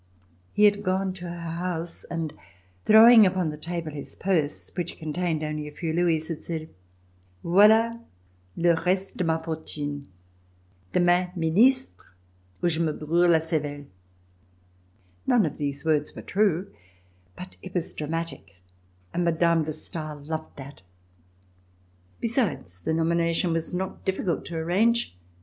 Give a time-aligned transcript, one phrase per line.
[0.51, 2.33] He had gone to her house and
[2.85, 6.69] throwing upon the table his purse which contained only a few louis had said:
[7.43, 7.99] "Voila
[8.57, 10.07] le reste de ma fortune!
[10.91, 12.03] Demain ministre
[12.63, 13.85] ou je me brule la cervelle!"
[15.27, 16.73] None of these words were true,
[17.35, 18.55] but it was dramatic,
[19.13, 19.63] and Mme.
[19.65, 20.81] de Stael loved that.
[22.19, 25.15] Besides, the nomination was not difficult to arrange.